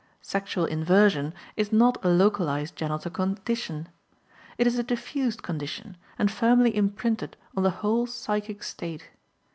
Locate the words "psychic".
8.07-8.63